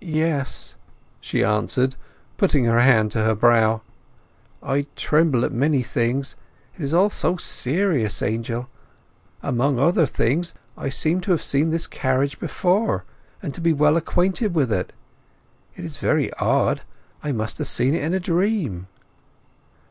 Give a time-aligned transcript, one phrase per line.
[0.00, 0.74] "Yes,"
[1.20, 1.96] she answered,
[2.38, 3.82] putting her hand to her brow.
[4.62, 6.34] "I tremble at many things.
[6.76, 8.70] It is all so serious, Angel.
[9.42, 13.04] Among other things I seem to have seen this carriage before,
[13.42, 14.94] to be very well acquainted with it.
[15.74, 18.86] It is very odd—I must have seen it in a dream."